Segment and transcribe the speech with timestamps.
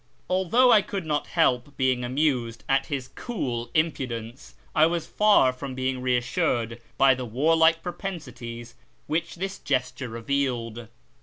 [0.31, 5.75] Although I could not help being amused at his cool impudence, I was far from
[5.75, 8.73] being reassured by the warlike propensities
[9.05, 10.87] which this gesture revealed.